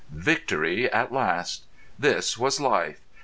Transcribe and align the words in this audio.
Victory 0.09 0.91
at 0.91 1.11
last! 1.13 1.65
This 1.99 2.35
was 2.35 2.59
life! 2.59 3.01